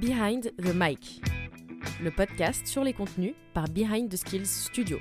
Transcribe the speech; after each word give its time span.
Behind 0.00 0.54
the 0.56 0.72
Mic, 0.74 1.20
le 2.02 2.10
podcast 2.10 2.66
sur 2.66 2.82
les 2.82 2.94
contenus 2.94 3.34
par 3.52 3.68
Behind 3.68 4.10
the 4.10 4.16
Skills 4.16 4.46
Studio, 4.46 4.98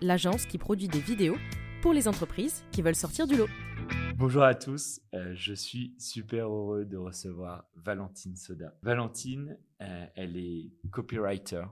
l'agence 0.00 0.46
qui 0.46 0.58
produit 0.58 0.88
des 0.88 0.98
vidéos 0.98 1.36
pour 1.80 1.92
les 1.92 2.08
entreprises 2.08 2.64
qui 2.72 2.82
veulent 2.82 2.96
sortir 2.96 3.28
du 3.28 3.36
lot. 3.36 3.46
Bonjour 4.16 4.42
à 4.42 4.56
tous, 4.56 5.00
euh, 5.14 5.32
je 5.36 5.54
suis 5.54 5.94
super 6.00 6.48
heureux 6.48 6.84
de 6.84 6.96
recevoir 6.96 7.68
Valentine 7.76 8.34
Soda. 8.34 8.74
Valentine, 8.82 9.56
euh, 9.80 10.06
elle 10.16 10.36
est 10.36 10.72
copywriter, 10.90 11.62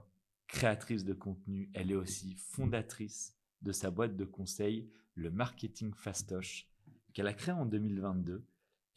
créatrice 0.47 1.03
de 1.03 1.13
contenu, 1.13 1.69
elle 1.73 1.91
est 1.91 1.95
aussi 1.95 2.35
fondatrice 2.35 3.35
de 3.63 3.73
sa 3.73 3.91
boîte 3.91 4.15
de 4.15 4.23
conseil, 4.23 4.89
le 5.15 5.29
Marketing 5.29 5.93
Fastoche, 5.93 6.69
qu'elle 7.11 7.27
a 7.27 7.33
créé 7.33 7.53
en 7.53 7.65
2022 7.65 8.45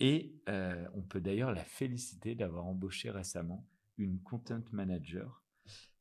et 0.00 0.34
euh, 0.48 0.86
on 0.94 1.02
peut 1.02 1.20
d'ailleurs 1.20 1.52
la 1.52 1.64
féliciter 1.64 2.34
d'avoir 2.34 2.66
embauché 2.66 3.10
récemment 3.10 3.66
une 3.96 4.20
content 4.20 4.62
manager. 4.72 5.42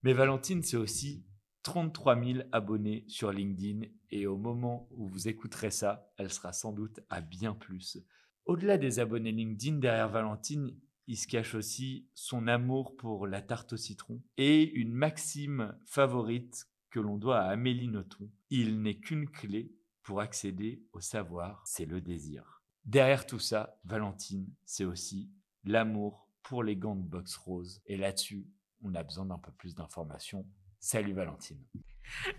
Mais 0.04 0.14
Valentine, 0.14 0.62
c'est 0.62 0.78
aussi 0.78 1.26
33 1.64 2.24
000 2.24 2.40
abonnés 2.52 3.04
sur 3.08 3.32
LinkedIn 3.32 3.88
et 4.12 4.28
au 4.28 4.38
moment 4.38 4.88
où 4.92 5.08
vous 5.08 5.28
écouterez 5.28 5.72
ça, 5.72 6.12
elle 6.18 6.32
sera 6.32 6.54
sans 6.54 6.72
doute 6.72 7.00
à 7.10 7.22
bien 7.22 7.54
plus. 7.54 7.98
Au-delà 8.46 8.78
des 8.78 9.00
abonnés 9.00 9.34
LinkedIn, 9.34 9.80
derrière 9.80 10.10
Valentine, 10.10 10.74
il 11.08 11.18
se 11.18 11.28
cache 11.28 11.56
aussi 11.56 12.08
son 12.14 12.48
amour 12.48 12.96
pour 12.96 13.28
la 13.28 13.42
tarte 13.42 13.74
au 13.74 13.78
citron 13.78 14.22
et 14.38 14.72
une 14.72 14.94
maxime 14.94 15.76
favorite 15.86 16.70
que 16.90 17.00
l'on 17.00 17.18
doit 17.18 17.40
à 17.40 17.50
Amélie 17.50 17.88
Nothomb. 17.88 18.30
Il 18.50 18.82
n'est 18.82 19.00
qu'une 19.00 19.30
clé 19.30 19.74
pour 20.04 20.22
accéder 20.22 20.84
au 20.94 21.02
savoir, 21.02 21.64
c'est 21.66 21.86
le 21.86 22.00
désir. 22.00 22.57
Derrière 22.88 23.26
tout 23.26 23.40
ça, 23.40 23.78
Valentine, 23.84 24.48
c'est 24.64 24.86
aussi 24.86 25.30
l'amour 25.66 26.30
pour 26.42 26.64
les 26.64 26.78
gants 26.78 26.96
de 26.96 27.04
boxe 27.04 27.36
rose. 27.36 27.82
Et 27.86 27.98
là-dessus, 27.98 28.48
on 28.82 28.96
a 28.96 29.04
besoin 29.04 29.26
d'un 29.26 29.38
peu 29.38 29.52
plus 29.52 29.76
d'informations. 29.76 30.48
Salut 30.80 31.12
Valentine. 31.12 31.62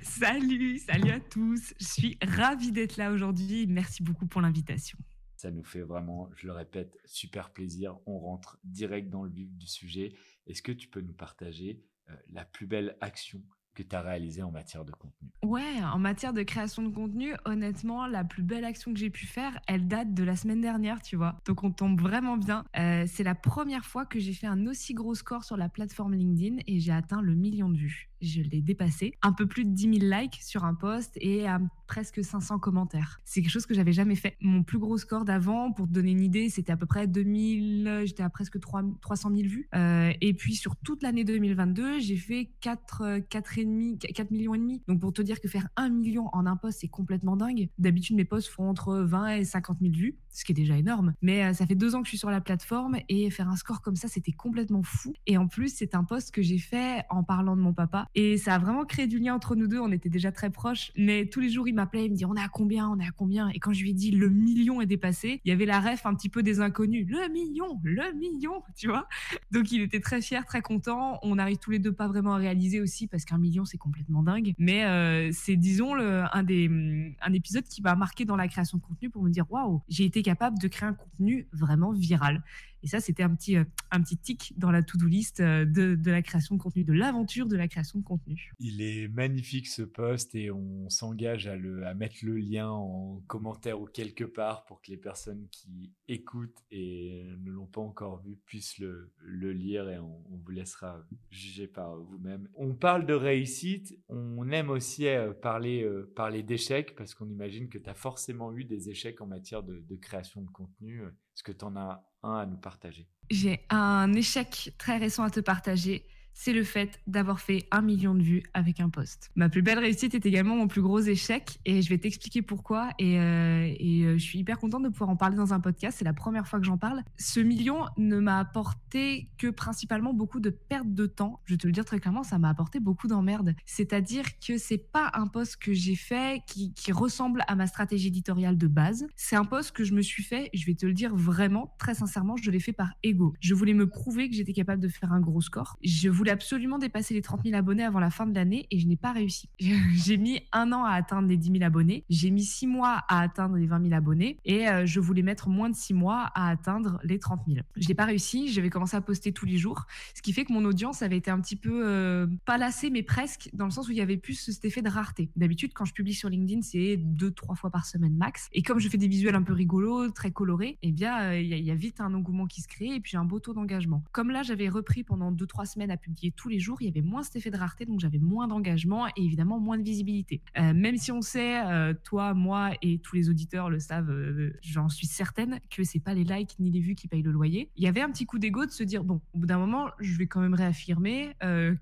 Salut, 0.00 0.78
salut 0.78 1.10
à 1.10 1.20
tous. 1.20 1.74
Je 1.78 1.84
suis 1.84 2.19
ravie 2.22 2.72
d'être 2.72 2.96
là 2.96 3.12
aujourd'hui. 3.12 3.66
Merci 3.66 4.02
beaucoup 4.02 4.26
pour 4.26 4.41
l'invitation. 4.41 4.96
Ça 5.36 5.50
nous 5.50 5.64
fait 5.64 5.82
vraiment, 5.82 6.30
je 6.34 6.46
le 6.46 6.54
répète, 6.54 6.98
super 7.04 7.52
plaisir. 7.52 7.98
On 8.06 8.19
rentre 8.19 8.58
direct 8.64 9.10
dans 9.10 9.24
le 9.24 9.30
vif 9.30 9.52
du 9.52 9.66
sujet. 9.66 10.14
Est-ce 10.46 10.62
que 10.62 10.72
tu 10.72 10.88
peux 10.88 11.02
nous 11.02 11.12
partager 11.12 11.84
euh, 12.08 12.16
la 12.30 12.46
plus 12.46 12.66
belle 12.66 12.96
action 13.02 13.42
que 13.79 13.89
tu 13.89 13.95
as 13.95 14.01
réalisé 14.01 14.43
en 14.43 14.51
matière 14.51 14.84
de 14.84 14.91
contenu? 14.91 15.29
Ouais, 15.45 15.83
en 15.84 15.98
matière 15.98 16.33
de 16.33 16.43
création 16.43 16.83
de 16.83 16.89
contenu, 16.89 17.34
honnêtement, 17.45 18.07
la 18.07 18.25
plus 18.25 18.43
belle 18.43 18.65
action 18.65 18.93
que 18.93 18.98
j'ai 18.98 19.11
pu 19.11 19.27
faire, 19.27 19.59
elle 19.69 19.87
date 19.87 20.15
de 20.15 20.25
la 20.25 20.34
semaine 20.34 20.61
dernière, 20.61 21.01
tu 21.01 21.17
vois. 21.17 21.41
Donc 21.47 21.62
on 21.62 21.71
tombe 21.71 22.01
vraiment 22.01 22.37
bien. 22.37 22.65
Euh, 22.77 23.05
c'est 23.06 23.23
la 23.23 23.37
première 23.37 23.84
fois 23.84 24.05
que 24.05 24.19
j'ai 24.19 24.33
fait 24.33 24.49
un 24.49 24.67
aussi 24.67 24.95
gros 24.95 25.15
score 25.15 25.45
sur 25.45 25.56
la 25.56 25.69
plateforme 25.69 26.15
LinkedIn 26.15 26.56
et 26.67 26.81
j'ai 26.81 26.93
atteint 26.93 27.23
le 27.23 27.34
million 27.34 27.69
de 27.69 27.77
vues 27.77 28.09
je 28.20 28.42
l'ai 28.42 28.61
dépassé. 28.61 29.12
Un 29.22 29.33
peu 29.33 29.47
plus 29.47 29.64
de 29.64 29.70
10 29.70 30.00
000 30.00 30.20
likes 30.20 30.38
sur 30.42 30.64
un 30.64 30.74
post 30.74 31.16
et 31.20 31.47
à 31.47 31.61
presque 31.86 32.22
500 32.22 32.58
commentaires. 32.58 33.20
C'est 33.25 33.41
quelque 33.41 33.50
chose 33.50 33.66
que 33.66 33.75
j'avais 33.75 33.92
jamais 33.92 34.14
fait. 34.14 34.36
Mon 34.41 34.62
plus 34.62 34.78
gros 34.78 34.98
score 34.98 35.25
d'avant, 35.25 35.72
pour 35.72 35.86
te 35.88 35.92
donner 35.92 36.12
une 36.12 36.22
idée, 36.22 36.50
c'était 36.50 36.72
à 36.72 36.77
peu 36.77 36.86
près 36.86 37.06
2000, 37.06 38.02
j'étais 38.05 38.22
à 38.22 38.28
presque 38.28 38.60
3, 38.60 38.83
300 39.00 39.30
000 39.34 39.48
vues. 39.48 39.69
Euh, 39.75 40.12
et 40.20 40.34
puis 40.34 40.55
sur 40.55 40.77
toute 40.77 41.02
l'année 41.02 41.25
2022, 41.25 41.98
j'ai 41.98 42.16
fait 42.16 42.50
4, 42.60 43.20
4 43.28 43.58
et 43.58 43.64
demi, 43.64 43.98
4 43.98 44.30
millions 44.30 44.55
et 44.55 44.58
demi. 44.58 44.82
Donc 44.86 45.00
pour 45.00 45.12
te 45.12 45.22
dire 45.22 45.41
que 45.41 45.48
faire 45.48 45.69
1 45.77 45.88
million 45.88 46.28
en 46.32 46.47
un 46.47 46.56
post, 46.56 46.80
c'est 46.80 46.88
complètement 46.88 47.36
dingue. 47.36 47.69
D'habitude, 47.78 48.16
mes 48.16 48.25
posts 48.25 48.48
font 48.48 48.69
entre 48.69 48.98
20 48.98 49.36
et 49.36 49.44
50 49.44 49.78
000 49.80 49.94
vues, 49.94 50.16
ce 50.30 50.44
qui 50.44 50.53
est 50.53 50.55
déjà 50.55 50.77
énorme. 50.77 51.14
Mais 51.22 51.44
euh, 51.44 51.53
ça 51.55 51.66
fait 51.66 51.75
deux 51.75 51.94
ans 51.94 52.00
que 52.00 52.06
je 52.06 52.10
suis 52.10 52.19
sur 52.19 52.30
la 52.30 52.41
plateforme 52.41 52.98
et 53.09 53.31
faire 53.31 53.48
un 53.48 53.56
score 53.56 53.81
comme 53.81 53.97
ça, 53.97 54.09
c'était 54.09 54.32
complètement 54.32 54.82
fou. 54.82 55.14
Et 55.26 55.38
en 55.38 55.48
plus, 55.48 55.75
c'est 55.75 55.94
un 55.94 56.04
post 56.04 56.32
que 56.32 56.43
j'ai 56.43 56.59
fait 56.59 57.04
en 57.09 57.22
parlant 57.22 57.56
de 57.56 57.62
mon 57.62 57.72
papa 57.72 58.07
et 58.14 58.36
ça 58.36 58.54
a 58.54 58.58
vraiment 58.58 58.84
créé 58.84 59.06
du 59.06 59.19
lien 59.19 59.34
entre 59.34 59.54
nous 59.54 59.66
deux. 59.66 59.78
On 59.78 59.92
était 59.92 60.08
déjà 60.08 60.32
très 60.32 60.50
proches. 60.50 60.92
Mais 60.96 61.26
tous 61.26 61.41
les 61.41 61.50
jours, 61.50 61.69
il 61.69 61.74
m'appelait, 61.74 62.06
il 62.06 62.12
me 62.12 62.16
dit 62.16 62.24
On 62.24 62.34
est 62.34 62.42
à 62.42 62.48
combien 62.48 62.88
On 62.88 62.98
est 62.98 63.06
à 63.06 63.10
combien? 63.10 63.48
Et 63.50 63.58
quand 63.58 63.72
je 63.72 63.82
lui 63.82 63.91
ai 63.91 63.94
dit 63.94 64.10
Le 64.10 64.28
million 64.28 64.80
est 64.80 64.86
dépassé, 64.86 65.41
il 65.44 65.48
y 65.48 65.52
avait 65.52 65.66
la 65.66 65.80
ref 65.80 66.06
un 66.06 66.14
petit 66.14 66.28
peu 66.28 66.42
des 66.42 66.60
inconnus. 66.60 67.06
Le 67.08 67.28
million 67.32 67.80
Le 67.82 68.12
million 68.14 68.62
Tu 68.76 68.88
vois? 68.88 69.08
Donc 69.50 69.70
il 69.72 69.82
était 69.82 70.00
très 70.00 70.20
fier, 70.20 70.44
très 70.46 70.62
content. 70.62 71.19
On 71.22 71.38
arrive 71.38 71.58
tous 71.58 71.70
les 71.70 71.78
deux 71.78 71.92
pas 71.92 72.08
vraiment 72.08 72.34
à 72.34 72.38
réaliser 72.38 72.80
aussi 72.80 73.06
parce 73.06 73.24
qu'un 73.24 73.38
million, 73.38 73.64
c'est 73.64 73.78
complètement 73.78 74.22
dingue. 74.22 74.54
Mais 74.58 74.84
euh, 74.84 75.30
c'est, 75.32 75.56
disons, 75.56 75.94
le, 75.94 76.25
un, 76.32 76.42
des, 76.42 77.14
un 77.20 77.32
épisode 77.32 77.64
qui 77.64 77.82
m'a 77.82 77.94
marqué 77.94 78.25
dans 78.25 78.36
la 78.36 78.48
création 78.48 78.78
de 78.78 78.82
contenu 78.82 79.10
pour 79.10 79.22
me 79.22 79.30
dire 79.30 79.46
Waouh, 79.50 79.82
j'ai 79.88 80.04
été 80.04 80.22
capable 80.22 80.58
de 80.58 80.69
créer 80.69 80.88
un 80.88 80.94
contenu 80.94 81.46
vraiment 81.52 81.92
viral. 81.92 82.42
Et 82.83 82.87
ça, 82.87 83.00
c'était 83.00 83.22
un 83.22 83.34
petit, 83.34 83.56
euh, 83.56 83.65
un 83.91 84.00
petit 84.03 84.16
tic 84.16 84.53
dans 84.56 84.71
la 84.71 84.83
to-do 84.83 85.06
list 85.06 85.41
euh, 85.41 85.65
de, 85.65 85.94
de, 85.94 86.11
la 86.11 86.22
création 86.22 86.55
de 86.55 86.61
contenu, 86.61 86.84
de 86.84 86.93
l'aventure 86.93 87.47
de 87.47 87.56
la 87.56 87.69
création 87.69 87.99
de 87.99 88.05
contenu. 88.05 88.53
Il 88.59 88.81
est 88.81 89.09
magnifique 89.09 89.66
ce 89.66 89.83
post 89.83 90.34
et 90.34 90.50
on 90.50 90.88
s'engage 90.88 91.47
à, 91.47 91.55
à 91.55 91.94
mettre 91.94 92.17
le 92.22 92.37
lien 92.37 92.69
en 92.71 93.21
commentaire 93.27 93.81
ou 93.81 93.87
quelque 93.87 94.25
part 94.25 94.65
pour 94.65 94.81
que 94.81 94.91
les 94.91 94.97
personnes 94.97 95.49
qui 95.50 95.93
écoutent 96.06 96.62
et 96.71 97.25
ne 97.41 97.50
l'ont 97.50 97.67
pas 97.67 97.81
encore 97.81 98.22
vu 98.22 98.38
puissent 98.47 98.78
le, 98.78 99.12
le 99.19 99.53
lire 99.53 99.88
et 99.88 99.99
on, 99.99 100.22
vous 100.31 100.50
laissera 100.53 101.05
juger 101.31 101.67
par 101.67 101.97
vous-même. 101.97 102.49
On 102.55 102.75
parle 102.75 103.06
de 103.06 103.12
réussite, 103.12 103.99
on 104.09 104.50
aime 104.50 104.71
aussi 104.71 105.06
euh, 105.09 105.33
parler, 105.33 105.87
parler 106.15 106.43
d'échecs 106.43 106.94
parce 106.97 107.15
qu'on 107.15 107.28
imagine 107.28 107.69
que 107.69 107.78
tu 107.78 107.91
as 107.91 107.94
forcément 107.94 108.55
eu 108.55 108.65
des 108.65 108.88
échecs 108.88 109.21
en 109.21 109.27
matière 109.27 109.62
de 109.62 109.97
création 109.97 110.43
de 110.43 110.50
contenu. 110.50 111.03
Est-ce 111.38 111.44
que 111.44 111.53
tu 111.53 111.65
en 111.65 111.76
as 111.76 112.03
un 112.25 112.34
à 112.34 112.47
nous 112.47 112.56
partager. 112.56 113.06
J'ai 113.31 113.65
un 113.71 114.12
échec 114.12 114.75
très 114.76 114.97
récent 114.97 115.22
à 115.22 115.31
te 115.31 115.38
partager 115.38 116.04
c'est 116.38 116.53
le 116.53 116.62
fait 116.62 117.00
d'avoir 117.09 117.41
fait 117.41 117.66
un 117.72 117.82
million 117.82 118.15
de 118.15 118.22
vues 118.22 118.44
avec 118.54 118.78
un 118.78 118.91
post. 118.91 119.32
Ma 119.34 119.49
plus 119.49 119.60
belle 119.60 119.81
réussite 119.81 120.15
est 120.15 120.25
également 120.25 120.54
mon 120.54 120.69
plus 120.69 120.82
gros 120.82 121.00
échec 121.00 121.59
et 121.65 121.82
je 121.82 121.88
vais 121.88 121.99
t'expliquer 121.99 122.43
pourquoi 122.43 122.91
et, 123.00 123.19
euh, 123.19 123.75
euh, 123.81 124.12
je 124.16 124.22
suis 124.22 124.38
hyper 124.38 124.60
contente 124.60 124.84
de 124.84 124.88
pouvoir 124.88 125.10
en 125.10 125.16
parler 125.16 125.37
dans 125.37 125.53
un 125.53 125.59
podcast. 125.59 125.99
C'est 125.99 126.04
la 126.04 126.12
première 126.12 126.47
fois 126.47 126.60
que 126.60 126.65
j'en 126.65 126.78
parle. 126.78 127.03
Ce 127.16 127.41
million 127.41 127.87
ne 127.97 128.21
m'a 128.21 128.38
apporté 128.38 129.28
que 129.37 129.49
principalement 129.49 130.15
beaucoup 130.15 130.38
de 130.38 130.50
perte 130.50 130.94
de 130.94 131.06
temps. 131.06 131.41
Je 131.44 131.54
vais 131.54 131.59
te 131.59 131.66
le 131.66 131.72
dire 131.72 131.84
très 131.84 131.99
clairement, 131.99 132.22
ça 132.22 132.38
m'a 132.38 132.50
apporté 132.50 132.78
beaucoup 132.78 133.09
d'emmerde. 133.09 133.56
C'est-à-dire 133.66 134.25
que 134.38 134.59
c'est 134.59 134.78
pas 134.78 135.10
un 135.15 135.26
post 135.26 135.56
que 135.56 135.72
j'ai 135.72 135.97
fait 135.97 136.44
qui, 136.47 136.72
qui 136.72 136.93
ressemble 136.93 137.43
à 137.49 137.56
ma 137.56 137.66
stratégie 137.66 138.09
éditoriale 138.09 138.56
de 138.56 138.69
base. 138.69 139.09
C'est 139.16 139.34
un 139.34 139.44
post 139.44 139.72
que 139.72 139.82
je 139.82 139.93
me 139.93 140.03
suis 140.03 140.22
fait, 140.22 140.50
je 140.55 140.65
vais 140.66 140.75
te 140.75 140.87
le 140.87 140.93
dire 140.93 141.16
vraiment, 141.16 141.75
très 141.81 141.94
sincèrement, 141.94 142.37
je 142.37 142.53
l'ai 142.53 142.60
fait 142.60 142.72
par 142.72 142.94
ego. 143.03 143.34
Je 143.41 143.56
voulais 143.56 143.75
me 143.75 143.88
prouver 143.88 144.31
que 144.31 144.37
j'étais 144.37 144.53
capable 144.53 144.81
de 144.81 144.88
faire 144.88 145.12
un 145.12 145.20
gros 145.20 145.41
score. 145.41 145.76
Je 145.82 146.09
voulais 146.09 146.28
absolument 146.31 146.78
dépasser 146.78 147.15
les 147.15 147.22
30 147.22 147.43
000 147.44 147.56
abonnés 147.56 147.84
avant 147.84 148.00
la 148.00 148.11
fin 148.11 148.27
de 148.27 148.34
l'année 148.34 148.66
et 148.71 148.78
je 148.78 148.87
n'ai 148.87 148.97
pas 148.97 149.12
réussi. 149.12 149.49
J'ai 149.59 150.16
mis 150.16 150.41
un 150.53 150.72
an 150.72 150.84
à 150.84 150.93
atteindre 150.93 151.28
les 151.28 151.37
10 151.37 151.53
000 151.53 151.65
abonnés. 151.65 152.05
J'ai 152.09 152.31
mis 152.31 152.44
six 152.44 152.66
mois 152.66 153.05
à 153.09 153.21
atteindre 153.21 153.56
les 153.56 153.66
20 153.66 153.83
000 153.83 153.94
abonnés 153.94 154.38
et 154.44 154.69
euh, 154.69 154.87
je 154.87 155.00
voulais 155.00 155.22
mettre 155.22 155.49
moins 155.49 155.71
de 155.71 155.77
six 155.77 155.94
mois 155.94 156.31
à 156.34 156.49
atteindre 156.50 157.00
les 157.05 157.19
30 157.19 157.41
000. 157.47 157.61
Je 157.77 157.88
n'ai 157.88 157.94
pas 157.94 158.05
réussi. 158.05 158.49
J'avais 158.53 158.71
commencé 158.71 158.97
à 158.97 159.00
poster 159.00 159.33
tous 159.33 159.47
les 159.47 159.59
jours, 159.59 159.87
ce 160.15 160.22
qui 160.22 160.33
fait 160.33 160.44
que 160.44 160.53
mon 160.53 160.65
audience 160.65 161.03
avait 161.03 161.17
été 161.17 161.31
un 161.31 161.41
petit 161.41 161.56
peu 161.56 161.83
euh, 161.87 162.27
pas 162.44 162.59
lassée, 162.59 162.91
mais 162.91 163.03
presque, 163.03 163.50
dans 163.53 163.65
le 163.65 163.71
sens 163.71 163.88
où 163.88 163.93
il 163.93 163.99
y 163.99 164.00
avait 164.00 164.17
plus 164.17 164.34
cet 164.34 164.65
effet 164.65 164.83
de 164.83 164.88
rareté. 164.88 165.31
D'habitude, 165.37 165.72
quand 165.75 165.84
je 165.84 165.93
publie 165.93 166.15
sur 166.15 166.28
LinkedIn, 166.28 166.62
c'est 166.62 166.97
deux, 166.97 167.31
trois 167.31 167.55
fois 167.55 167.71
par 167.71 167.87
semaine 167.87 168.17
max. 168.17 168.49
Et 168.53 168.62
comme 168.62 168.78
je 168.78 168.88
fais 168.88 168.99
des 168.99 169.09
visuels 169.09 169.34
un 169.34 169.43
peu 169.43 169.53
rigolos, 169.53 170.11
très 170.11 170.31
colorés, 170.31 170.78
eh 170.83 170.93
bien, 170.93 171.21
euh, 171.21 171.41
il 171.41 171.47
y, 171.47 171.71
a 171.71 171.75
vite 171.75 172.00
un 172.00 172.12
engouement 172.15 172.47
qui 172.47 172.62
se 172.62 172.69
crée 172.69 172.94
et 172.94 173.00
puis 173.00 173.17
un 173.17 173.25
beau 173.25 173.41
taux 173.41 173.55
d'engagement. 173.55 174.03
Comme 174.12 174.31
là, 174.31 174.43
j'avais 174.43 174.69
repris 174.69 175.05
pendant 175.05 175.33
deux, 175.33 175.47
trois 175.47 175.67
semaines 175.67 175.91
à 175.91 175.97
publier 175.97 176.07
tous 176.36 176.48
les 176.48 176.58
jours, 176.58 176.78
il 176.80 176.86
y 176.86 176.88
avait 176.88 177.02
moins 177.02 177.22
cet 177.22 177.36
effet 177.36 177.50
de 177.50 177.56
rareté, 177.56 177.84
donc 177.86 178.00
j'avais 178.00 178.19
moins 178.19 178.48
d'engagement 178.48 179.08
et 179.08 179.12
évidemment 179.22 179.58
moins 179.58 179.78
de 179.78 179.82
visibilité. 179.82 180.41
Euh, 180.58 180.72
même 180.74 180.96
si 180.96 181.12
on 181.12 181.22
sait, 181.22 181.64
euh, 181.66 181.94
toi, 182.05 182.34
moi 182.34 182.70
et 182.82 182.99
tous 182.99 183.16
les 183.16 183.31
auditeurs 183.31 183.70
le 183.70 183.78
savent, 183.78 184.10
euh, 184.10 184.52
j'en 184.62 184.88
suis 184.88 185.06
certaine 185.06 185.60
que 185.70 185.84
c'est 185.84 186.00
pas 186.00 186.14
les 186.14 186.25
likes 186.25 186.56
ni 186.58 186.70
les 186.70 186.81
vues 186.81 186.94
qui 186.94 187.08
payent 187.08 187.22
le 187.22 187.31
loyer. 187.31 187.70
Il 187.76 187.84
y 187.84 187.87
avait 187.87 188.00
un 188.00 188.10
petit 188.10 188.26
coup 188.26 188.38
d'ego 188.38 188.66
de 188.66 188.70
se 188.70 188.82
dire 188.82 189.05
bon, 189.05 189.20
au 189.32 189.38
bout 189.38 189.46
d'un 189.46 189.58
moment, 189.58 189.88
je 190.00 190.16
vais 190.16 190.26
quand 190.26 190.40
même 190.40 190.55
réaffirmer 190.55 191.34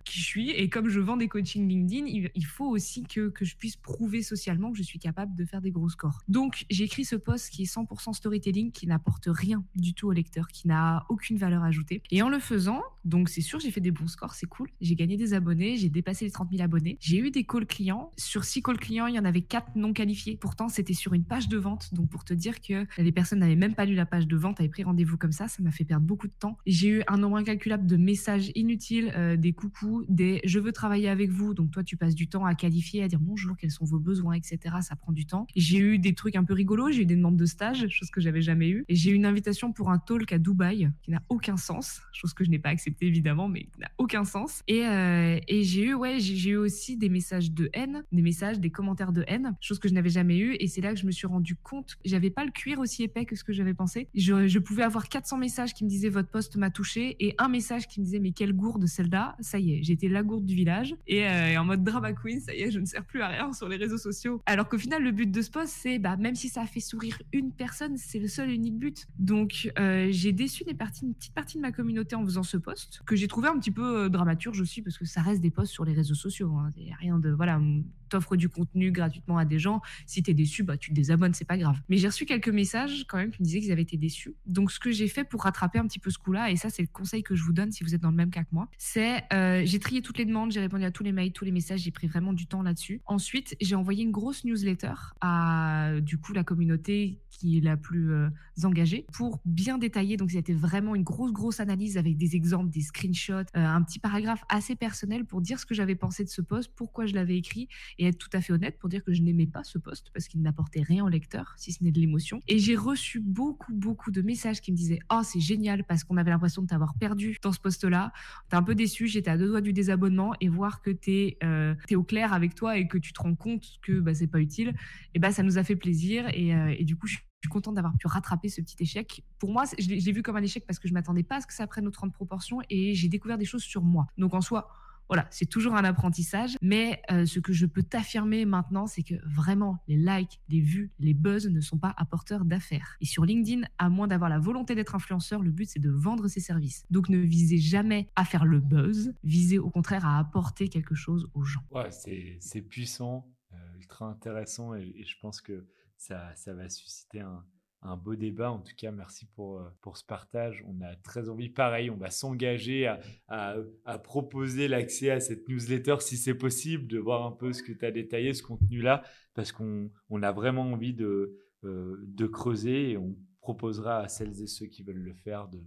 qui 0.05 0.21
je 0.21 0.25
suis 0.25 0.51
et 0.51 0.69
comme 0.69 0.89
je 0.89 1.01
vends 1.01 1.17
des 1.17 1.29
coachings 1.29 1.69
LinkedIn, 1.69 2.07
il, 2.07 2.47
faut 2.47 2.67
aussi 2.67 3.03
que, 3.03 3.29
que 3.29 3.45
je 3.45 3.57
puisse 3.57 3.77
prouver 3.77 4.23
socialement 4.23 4.71
que 4.71 4.79
je 4.79 4.83
suis 4.83 4.99
capable 4.99 5.35
de 5.35 5.45
faire 5.45 5.61
des 5.61 5.71
gros 5.71 5.89
scores. 5.89 6.23
Donc 6.29 6.65
j'ai 6.71 6.85
écrit 6.85 7.05
ce 7.05 7.17
post 7.17 7.51
qui 7.51 7.63
est 7.63 7.73
100% 7.73 8.13
storytelling, 8.15 8.71
qui 8.71 8.87
n'apporte 8.87 9.29
rien 9.29 9.65
du 9.75 9.95
tout 9.95 10.09
au 10.09 10.13
lecteur, 10.13 10.49
qui 10.49 10.69
n'a 10.69 11.05
aucune 11.09 11.37
valeur 11.37 11.63
ajoutée. 11.63 12.03
Et 12.11 12.23
en 12.23 12.29
le 12.29 12.39
faisant, 12.39 12.83
donc 13.05 13.29
c'est 13.29 13.41
sûr, 13.41 13.61
j'ai 13.61 13.71
fait 13.71 13.81
des 13.81 13.91
bons 13.91 14.09
c'est 14.35 14.47
cool. 14.47 14.69
J'ai 14.81 14.95
gagné 14.95 15.17
des 15.17 15.35
abonnés, 15.35 15.77
j'ai 15.77 15.89
dépassé 15.89 16.25
les 16.25 16.31
30 16.31 16.51
000 16.51 16.63
abonnés. 16.63 16.97
J'ai 17.01 17.19
eu 17.19 17.31
des 17.31 17.45
calls 17.45 17.67
clients. 17.67 18.11
Sur 18.17 18.45
6 18.45 18.63
calls 18.63 18.79
clients, 18.79 19.07
il 19.07 19.15
y 19.15 19.19
en 19.19 19.25
avait 19.25 19.43
4 19.43 19.77
non 19.77 19.93
qualifiés. 19.93 20.37
Pourtant, 20.41 20.69
c'était 20.69 20.95
sur 20.95 21.15
une 21.15 21.25
page 21.25 21.49
de 21.49 21.57
vente. 21.57 21.93
Donc, 21.95 22.09
pour 22.09 22.25
te 22.25 22.35
dire 22.35 22.61
que 22.61 22.87
les 22.99 23.13
personnes 23.13 23.41
n'avaient 23.41 23.57
même 23.57 23.75
pas 23.75 23.85
lu 23.85 23.95
la 23.95 24.07
page 24.07 24.27
de 24.27 24.37
vente, 24.37 24.61
avaient 24.61 24.69
pris 24.69 24.83
rendez-vous 24.83 25.17
comme 25.17 25.33
ça, 25.33 25.49
ça 25.49 25.63
m'a 25.63 25.71
fait 25.71 25.85
perdre 25.85 26.07
beaucoup 26.07 26.29
de 26.29 26.33
temps. 26.39 26.59
J'ai 26.67 26.89
eu 26.89 27.03
un 27.09 27.19
nombre 27.19 27.37
incalculable 27.37 27.87
de 27.87 27.97
messages 27.97 28.51
inutiles, 28.55 29.13
euh, 29.17 29.37
des 29.37 29.53
coucous, 29.53 30.05
des 30.09 30.41
je 30.45 30.59
veux 30.59 30.73
travailler 30.73 31.09
avec 31.09 31.31
vous. 31.31 31.55
Donc, 31.55 31.71
toi, 31.71 31.85
tu 31.85 31.97
passes 31.97 32.15
du 32.15 32.29
temps 32.29 32.45
à 32.45 32.55
qualifier, 32.55 33.03
à 33.03 33.09
dire 33.09 33.21
bonjour, 33.21 33.57
quels 33.57 33.71
sont 33.71 33.85
vos 33.85 33.99
besoins, 33.99 34.35
etc. 34.35 34.77
Ça 34.81 34.97
prend 34.97 35.13
du 35.13 35.27
temps. 35.27 35.47
J'ai 35.55 35.79
eu 35.79 35.99
des 35.99 36.15
trucs 36.15 36.37
un 36.37 36.45
peu 36.45 36.55
rigolos. 36.55 36.91
J'ai 36.91 37.03
eu 37.03 37.07
des 37.07 37.17
demandes 37.17 37.37
de 37.37 37.47
stage, 37.47 37.87
chose 37.89 38.11
que 38.11 38.21
j'avais 38.21 38.43
jamais 38.43 38.69
eu. 38.69 38.85
J'ai 38.89 39.11
eu 39.11 39.15
une 39.15 39.27
invitation 39.27 39.73
pour 39.73 39.91
un 39.91 39.99
talk 39.99 40.33
à 40.33 40.39
Dubaï 40.39 40.91
qui 41.03 41.11
n'a 41.11 41.23
aucun 41.29 41.57
sens, 41.57 42.03
chose 42.13 42.33
que 42.33 42.45
je 42.45 42.51
n'ai 42.51 42.59
pas 42.59 42.71
acceptée 42.71 43.07
évidemment, 43.07 43.49
mais 43.49 43.65
qui 43.65 43.81
n'a 43.81 43.91
aucun 43.99 44.06
sens. 44.25 44.63
Et, 44.69 44.87
euh, 44.87 45.39
et 45.49 45.63
j'ai 45.63 45.85
eu, 45.85 45.95
ouais, 45.95 46.19
j'ai 46.19 46.51
eu 46.51 46.57
aussi 46.57 46.97
des 46.97 47.09
messages 47.09 47.51
de 47.51 47.71
haine, 47.73 48.05
des 48.13 48.23
messages, 48.23 48.59
des 48.59 48.71
commentaires 48.71 49.13
de 49.13 49.25
haine, 49.27 49.57
chose 49.61 49.79
que 49.79 49.89
je 49.89 49.95
n'avais 49.95 50.09
jamais 50.09 50.39
eu. 50.39 50.57
Et 50.61 50.69
c'est 50.69 50.81
là 50.81 50.93
que 50.93 51.01
je 51.01 51.07
me 51.07 51.11
suis 51.11 51.27
rendu 51.27 51.57
compte, 51.57 51.97
j'avais 52.05 52.31
pas 52.31 52.45
le 52.45 52.51
cuir 52.51 52.79
aussi 52.79 53.03
épais 53.03 53.25
que 53.25 53.37
ce 53.37 53.45
que 53.45 53.53
j'avais 53.53 53.75
pensé. 53.75 54.09
Je, 54.15 54.59
pouvais 54.59 54.83
avoir 54.83 55.09
400 55.09 55.39
messages 55.39 55.75
qui 55.75 55.85
me 55.85 55.89
disaient 55.89 56.09
votre 56.09 56.29
poste 56.29 56.57
m'a 56.57 56.71
touché 56.71 57.17
et 57.21 57.35
un 57.39 57.49
message 57.49 57.87
qui 57.87 58.01
me 58.01 58.05
disait 58.05 58.19
mais 58.19 58.33
quelle 58.33 58.53
gourde 58.53 58.87
celle-là. 58.87 59.37
Ça 59.41 59.59
y 59.59 59.75
est, 59.75 59.83
j'étais 59.83 60.09
la 60.09 60.23
gourde 60.23 60.45
du 60.45 60.55
village 60.55 60.95
et, 61.07 61.27
euh, 61.27 61.61
en 61.61 61.65
mode 61.65 61.85
drama 61.85 62.13
queen, 62.13 62.41
ça 62.41 62.55
y 62.55 62.63
est, 62.63 62.71
je 62.71 62.81
ne 62.81 62.87
sers 62.87 63.05
plus 63.05 63.21
à 63.21 63.29
rien 63.29 63.53
sur 63.53 63.69
les 63.69 63.77
réseaux 63.77 63.99
sociaux. 63.99 64.43
Alors 64.47 64.69
qu'au 64.69 64.79
final, 64.79 65.03
le 65.03 65.13
but 65.13 65.31
de 65.31 65.43
ce 65.43 65.51
poste, 65.51 65.75
c'est 65.77 65.99
bah, 65.99 66.17
même 66.17 66.35
si 66.35 66.49
ça 66.49 66.63
a 66.63 66.67
fait 66.67 66.81
sourire 66.81 67.21
une 67.33 67.53
personne, 67.53 67.97
c'est 67.97 68.19
le 68.19 68.29
seul 68.29 68.51
et 68.51 68.55
unique 68.55 68.79
but. 68.79 69.07
Donc 69.19 69.71
euh, 69.79 70.09
j'ai 70.11 70.33
déçu 70.33 70.65
des 70.65 70.75
parties, 70.75 71.05
une 71.05 71.15
petite 71.15 71.35
partie 71.35 71.59
de 71.59 71.63
ma 71.63 71.73
communauté 71.73 72.17
en 72.17 72.25
faisant 72.25 72.43
ce 72.43 72.57
poste 72.57 73.03
que 73.07 73.17
j'ai 73.17 73.29
trouvé 73.29 73.49
un 73.49 73.59
petit 73.59 73.71
peu 73.71 73.96
dramaturge 74.09 74.61
aussi 74.61 74.83
parce 74.83 74.99
que 74.99 75.05
ça 75.05 75.23
reste 75.23 75.41
des 75.41 75.51
posts 75.51 75.73
sur 75.73 75.85
les 75.85 75.93
réseaux 75.93 76.15
sociaux. 76.15 76.53
Hein. 76.57 76.71
Rien 77.01 77.19
de 77.19 77.31
voilà, 77.31 77.61
t'offres 78.09 78.37
du 78.37 78.49
contenu 78.49 78.91
gratuitement 78.91 79.39
à 79.39 79.45
des 79.45 79.59
gens. 79.59 79.81
Si 80.07 80.23
t'es 80.23 80.35
déçu, 80.35 80.63
bah 80.63 80.77
tu 80.77 80.91
te 80.91 80.95
désabonnes, 80.95 81.35
c'est 81.35 81.45
pas 81.45 81.59
grave. 81.59 81.81
Mais 81.89 81.97
j'ai 81.97 82.09
reçu 82.09 82.27
quelques 82.27 82.49
messages 82.49 83.05
quand 83.09 83.19
même 83.19 83.31
qui 83.31 83.43
me 83.43 83.45
disaient 83.45 83.61
qu'ils 83.61 83.73
avaient 83.73 83.83
été 83.83 83.97
déçus. 83.97 84.35
Donc 84.47 84.71
ce 84.71 84.81
que 84.81 84.91
j'ai 84.91 85.09
fait 85.09 85.25
pour 85.25 85.43
rattraper 85.43 85.79
un 85.79 85.87
petit 85.87 85.99
peu 85.99 86.11
ce 86.11 86.19
coup-là, 86.19 86.51
et 86.51 86.57
ça 86.57 86.71
c'est 86.71 86.83
le 86.83 86.89
conseil 86.89 87.23
que 87.23 87.35
je 87.35 87.43
vous 87.43 87.53
donne 87.53 87.73
si 87.73 87.85
vous 87.85 87.95
êtes 87.95 88.01
dans 88.01 88.11
le 88.11 88.17
même 88.17 88.31
cas 88.31 88.45
que 88.45 88.51
moi, 88.53 88.69
c'est 88.79 89.25
euh, 89.33 89.63
j'ai 89.65 89.79
trié 89.79 90.03
toutes 90.03 90.19
les 90.19 90.25
demandes, 90.25 90.53
j'ai 90.53 90.61
répondu 90.61 90.85
à 90.85 90.91
tous 90.91 91.03
les 91.03 91.13
mails, 91.13 91.33
tous 91.33 91.45
les 91.45 91.53
messages, 91.53 91.81
j'ai 91.81 91.91
pris 91.91 92.07
vraiment 92.07 92.33
du 92.33 92.47
temps 92.47 92.63
là-dessus. 92.63 93.01
Ensuite, 93.07 93.57
j'ai 93.61 93.75
envoyé 93.75 94.03
une 94.03 94.13
grosse 94.13 94.45
newsletter 94.45 94.95
à 95.21 95.93
du 96.01 96.19
coup 96.19 96.33
la 96.33 96.45
communauté 96.45 97.19
qui 97.31 97.59
est 97.59 97.61
la 97.61 97.77
plus 97.77 98.13
euh, 98.13 98.29
engagée 98.65 99.07
pour 99.13 99.41
bien 99.45 99.79
détailler. 99.79 100.17
Donc 100.17 100.31
c'était 100.31 100.55
vraiment 100.55 100.95
une 100.95 101.03
grosse 101.03 101.33
grosse 101.33 101.61
analyse 101.61 101.99
avec 101.99 102.17
des 102.17 102.35
exemples, 102.37 102.71
des 102.71 102.81
screenshots, 102.81 103.33
euh, 103.33 103.45
un 103.55 103.83
petit 103.83 103.99
paragraphe 103.99 104.43
assez 104.49 104.77
personnel 104.77 105.25
pour 105.25 105.41
dire 105.41 105.59
ce 105.59 105.67
que 105.67 105.75
j'avais 105.75 105.95
pensé 105.95 106.25
de 106.25 106.29
ce 106.29 106.41
post, 106.41 106.71
pourquoi 106.75 107.07
je 107.07 107.15
l'avais 107.15 107.37
écrit 107.37 107.69
et 107.99 108.07
être 108.09 108.19
tout 108.19 108.31
à 108.33 108.41
fait 108.41 108.53
honnête 108.53 108.79
pour 108.79 108.89
dire 108.89 109.03
que 109.03 109.13
je 109.13 109.23
n'aimais 109.23 109.47
pas 109.47 109.65
ce 109.65 109.79
poste 109.79 110.11
parce 110.13 110.29
qu'il 110.29 110.43
n'apportait 110.43 110.83
rien 110.83 111.05
au 111.05 111.09
lecteur, 111.09 111.55
si 111.57 111.73
ce 111.73 111.83
n'est 111.83 111.93
de 111.93 112.01
l'émotion. 112.01 112.41
Et 112.49 112.59
j'ai 112.59 112.77
reçu 112.77 113.21
beaucoup, 113.21 113.73
beaucoup 113.73 114.11
de 114.11 114.23
messages 114.23 114.61
qui 114.61 114.73
me 114.73 114.77
disaient 114.77 115.01
Oh, 115.11 115.21
c'est 115.23 115.41
génial 115.41 115.85
parce 115.85 116.05
qu'on 116.05 116.17
avait 116.17 116.31
l'impression 116.31 116.63
de 116.63 116.67
t'avoir 116.67 116.95
perdu 116.95 117.39
dans 117.43 117.53
ce 117.53 117.61
poste-là. 117.61 118.13
T'es 118.49 118.57
un 118.57 118.63
peu 118.63 118.75
déçu, 118.75 119.07
j'étais 119.07 119.31
à 119.31 119.39
deux 119.39 119.49
doigts 119.49 119.61
du 119.61 119.73
désabonnement 119.73 120.35
et 120.41 120.49
voir 120.49 120.83
que 120.83 120.91
t'es 120.91 121.39
euh, 121.43 121.75
au 121.95 122.03
clair 122.03 122.33
avec 122.33 122.55
toi 122.55 122.77
et 122.77 122.89
que 122.89 122.99
tu 122.99 123.13
te 123.13 123.21
rends 123.21 123.35
compte 123.35 123.65
que 123.83 124.01
bah, 124.01 124.15
c'est 124.15 124.27
pas 124.27 124.41
utile, 124.41 124.75
et 125.15 125.19
bah, 125.19 125.33
ça 125.33 125.43
nous 125.43 125.59
a 125.59 125.65
fait 125.65 125.77
plaisir. 125.77 126.29
Et, 126.35 126.55
euh, 126.55 126.75
et 126.79 126.85
du 126.85 126.97
coup, 126.97 127.07
je 127.07 127.17
suis 127.17 127.25
contente 127.49 127.75
d'avoir 127.75 127.97
pu 127.97 128.07
rattraper 128.07 128.49
ce 128.49 128.61
petit 128.61 128.77
échec. 128.81 129.25
Pour 129.39 129.53
moi, 129.53 129.65
je 129.79 129.89
l'ai 129.89 130.13
vu 130.13 130.23
comme 130.23 130.37
un 130.37 130.43
échec 130.43 130.65
parce 130.67 130.79
que 130.79 130.89
je 130.89 130.95
m'attendais 130.95 131.23
pas 131.23 131.37
à 131.37 131.41
ce 131.41 131.47
que 131.47 131.55
ça 131.55 131.67
prenne 131.67 131.87
autant 131.87 132.07
de 132.07 132.13
proportions 132.13 132.61
et 132.71 132.95
j'ai 132.95 133.09
découvert 133.09 133.39
des 133.39 133.45
choses 133.45 133.63
sur 133.63 133.83
moi. 133.83 134.07
Donc 134.19 134.35
en 134.35 134.41
soi, 134.41 134.69
voilà, 135.09 135.27
c'est 135.31 135.47
toujours 135.47 135.75
un 135.75 135.85
apprentissage. 135.85 136.57
Mais 136.63 137.03
euh, 137.11 137.27
ce 137.27 137.41
que 137.41 137.53
je 137.53 137.67
peux 137.67 137.83
t'affirmer 137.83 138.45
maintenant, 138.45 138.87
c'est 138.87 139.03
que 139.03 139.15
vraiment, 139.27 139.79
les 139.89 139.97
likes, 139.97 140.41
les 140.49 140.61
vues, 140.61 140.91
les 140.99 141.15
buzz 141.15 141.49
ne 141.49 141.61
sont 141.61 141.79
pas 141.79 141.95
apporteurs 141.97 142.45
d'affaires. 142.45 142.97
Et 143.01 143.07
sur 143.07 143.25
LinkedIn, 143.25 143.67
à 143.79 143.89
moins 143.89 144.07
d'avoir 144.09 144.31
la 144.31 144.39
volonté 144.39 144.75
d'être 144.75 144.95
influenceur, 144.95 145.43
le 145.43 145.51
but, 145.51 145.69
c'est 145.69 145.81
de 145.81 145.91
vendre 145.91 146.29
ses 146.29 146.41
services. 146.41 146.85
Donc 146.91 147.09
ne 147.09 147.19
visez 147.19 147.59
jamais 147.59 148.09
à 148.17 148.25
faire 148.25 148.45
le 148.45 148.61
buzz, 148.61 149.13
visez 149.23 149.59
au 149.59 149.71
contraire 149.71 150.07
à 150.07 150.19
apporter 150.19 150.69
quelque 150.69 150.95
chose 150.95 151.31
aux 151.35 151.45
gens. 151.45 151.63
Ouais, 151.71 151.91
c'est 151.91 152.63
puissant, 152.63 153.29
euh, 153.53 153.57
ultra 153.77 154.07
intéressant 154.07 154.75
et, 154.75 155.05
je 155.07 155.15
pense 155.21 155.41
que 155.41 155.67
ça 155.97 156.35
va 156.47 156.69
susciter 156.69 157.21
un, 157.21 157.45
un 157.83 157.97
beau 157.97 158.17
débat. 158.17 158.51
En 158.51 158.61
tout 158.61 158.75
cas, 158.77 158.91
merci 158.91 159.27
pour, 159.27 159.59
euh, 159.59 159.69
pour 159.81 159.97
ce 159.97 160.05
partage. 160.05 160.65
On 160.67 160.81
a 160.83 160.97
très 160.97 161.29
envie, 161.29 161.49
pareil, 161.49 161.91
on 161.91 161.97
va 161.97 162.11
s'engager 162.11 162.87
à, 162.87 163.57
à, 163.85 163.99
proposer 163.99 164.69
l'accès 164.69 165.11
à 165.11 165.21
cette 165.21 165.49
newsletter 165.49 165.97
si 166.01 166.17
c'est 166.17 166.35
possible, 166.35 166.87
de 166.87 166.99
voir 166.99 167.25
un 167.25 167.33
peu 167.33 167.53
ce 167.53 167.63
que 167.63 167.73
tu 167.73 167.85
as 167.85 167.91
détaillé, 167.91 168.35
ce 168.35 168.43
contenu-là, 168.43 169.03
parce 169.35 169.53
qu'on 169.53 169.91
on 170.11 170.23
a 170.23 170.33
vraiment 170.33 170.71
envie 170.73 170.95
de, 170.95 171.39
euh, 171.65 171.97
de 172.03 172.27
creuser 172.27 172.93
et 172.93 172.97
on 172.97 173.17
proposera 173.41 174.01
à 174.01 174.09
celles 174.09 174.43
et 174.43 174.47
ceux 174.47 174.67
qui 174.67 174.83
veulent 174.83 174.97
le 174.97 175.15
faire 175.15 175.49
de, 175.49 175.63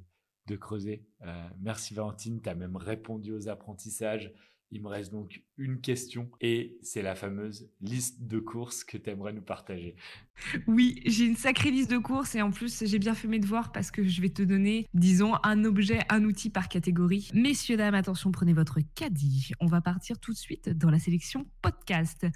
de 0.48 0.56
creuser. 0.56 1.06
Euh, 1.26 1.50
merci 1.62 1.94
Valentine, 1.94 2.42
tu 2.42 2.50
as 2.50 2.56
même 2.56 2.76
répondu 2.76 3.32
aux 3.32 3.48
apprentissages. 3.48 4.34
Il 4.72 4.84
me 4.84 4.88
reste 4.88 5.12
donc 5.12 5.42
une 5.58 5.82
question 5.82 6.30
et 6.42 6.78
c'est 6.84 7.02
la 7.02 7.16
fameuse 7.16 7.72
liste 7.82 8.28
de 8.28 8.38
courses 8.38 8.84
que 8.84 8.98
tu 8.98 9.10
aimerais 9.10 9.34
nous 9.34 9.42
partager. 9.42 9.96
Oui, 10.68 11.02
j'ai 11.06 11.26
une 11.26 11.36
sacrée 11.36 11.72
liste 11.72 11.90
de 11.90 11.98
courses 11.98 12.36
et 12.36 12.42
en 12.42 12.52
plus 12.52 12.86
j'ai 12.86 13.00
bien 13.00 13.16
fait 13.16 13.28
mes 13.28 13.40
devoirs 13.40 13.72
parce 13.72 13.90
que 13.90 14.04
je 14.04 14.22
vais 14.22 14.30
te 14.30 14.44
donner, 14.44 14.88
disons, 14.94 15.34
un 15.44 15.66
objet, 15.66 16.00
un 16.10 16.24
outil 16.24 16.50
par 16.50 16.70
catégorie. 16.70 17.30
Messieurs, 17.34 17.78
dames, 17.78 17.96
attention, 17.96 18.32
prenez 18.32 18.54
votre 18.54 18.80
caddie. 18.96 19.52
On 19.60 19.66
va 19.66 19.82
partir 19.82 20.20
tout 20.20 20.34
de 20.34 20.38
suite 20.38 20.70
dans 20.70 20.92
la 20.92 21.00
sélection 21.00 21.48
podcast. 21.62 22.28